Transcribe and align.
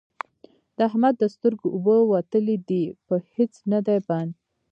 د 0.75 0.79
احمد 0.89 1.15
د 1.19 1.23
سترګو 1.35 1.67
اوبه 1.75 1.95
وتلې 2.13 2.57
دي؛ 2.69 2.83
په 3.07 3.15
هيڅ 3.35 3.53
نه 3.71 3.79
دی 3.87 3.99
بند، 4.07 4.31